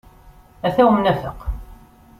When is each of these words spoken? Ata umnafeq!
Ata 0.67 0.81
umnafeq! 0.89 1.39